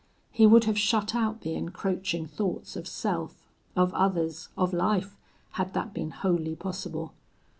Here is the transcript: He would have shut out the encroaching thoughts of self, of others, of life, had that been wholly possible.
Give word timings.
He 0.31 0.47
would 0.47 0.63
have 0.63 0.79
shut 0.79 1.13
out 1.13 1.41
the 1.41 1.53
encroaching 1.53 2.25
thoughts 2.25 2.75
of 2.75 2.87
self, 2.87 3.35
of 3.75 3.93
others, 3.93 4.49
of 4.57 4.73
life, 4.73 5.15
had 5.51 5.75
that 5.75 5.93
been 5.93 6.09
wholly 6.09 6.55
possible. 6.55 7.13